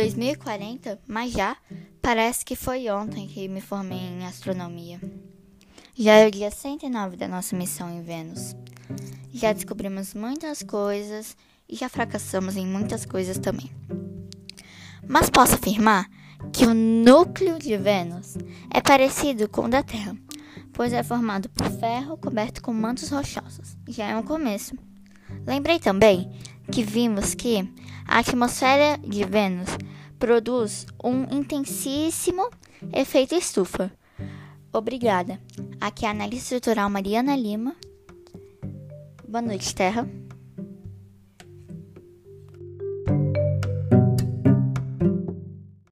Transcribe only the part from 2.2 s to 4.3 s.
que foi ontem que me formei em